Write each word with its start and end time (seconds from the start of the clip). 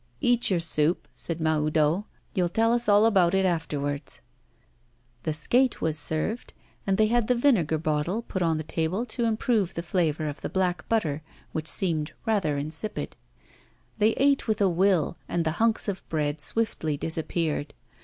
'Eat 0.19 0.49
your 0.49 0.59
soup,' 0.59 1.07
said 1.13 1.39
Mahoudeau; 1.39 2.05
'you'll 2.33 2.49
tell 2.49 2.73
us 2.73 2.89
all 2.89 3.05
about 3.05 3.35
it 3.35 3.45
afterwards.' 3.45 4.19
The 5.21 5.31
skate 5.35 5.79
was 5.79 5.95
served, 5.95 6.53
and 6.87 6.97
they 6.97 7.05
had 7.05 7.27
the 7.27 7.35
vinegar 7.35 7.77
bottle 7.77 8.23
put 8.23 8.41
on 8.41 8.57
the 8.57 8.63
table 8.63 9.05
to 9.05 9.25
improve 9.25 9.75
the 9.75 9.83
flavour 9.83 10.25
of 10.25 10.41
the 10.41 10.49
black 10.49 10.89
butter, 10.89 11.21
which 11.51 11.67
seemed 11.67 12.13
rather 12.25 12.57
insipid. 12.57 13.15
They 13.99 14.13
ate 14.13 14.47
with 14.47 14.59
a 14.59 14.69
will, 14.69 15.17
and 15.29 15.45
the 15.45 15.51
hunks 15.61 15.87
of 15.87 16.09
bread 16.09 16.41
swiftly 16.41 16.97
disappeared. 16.97 17.75